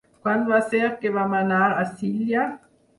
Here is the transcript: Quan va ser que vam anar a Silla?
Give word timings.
Quan 0.27 0.47
va 0.47 0.61
ser 0.71 0.89
que 1.05 1.13
vam 1.19 1.37
anar 1.43 1.63
a 1.69 1.87
Silla? 1.95 2.53